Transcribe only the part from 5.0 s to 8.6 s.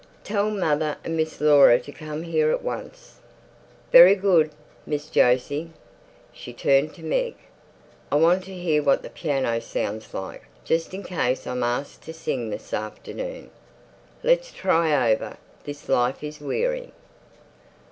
Jose." She turned to Meg. "I want to